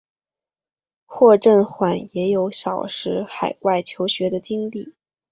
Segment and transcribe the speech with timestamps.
[1.05, 4.95] 霍震寰也有少时海外求学的经历。